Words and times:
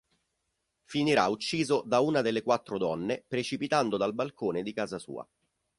Finirà 0.83 1.27
ucciso 1.27 1.83
da 1.85 1.99
una 1.99 2.21
delle 2.21 2.41
quattro 2.41 2.79
donne 2.79 3.23
precipitando 3.27 3.97
dal 3.97 4.15
balcone 4.15 4.63
di 4.63 4.73
casa 4.73 4.97
sua. 4.97 5.23